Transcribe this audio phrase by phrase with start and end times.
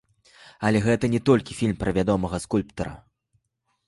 [0.69, 2.95] Але гэта не толькі фільм пра вядомага скульптара.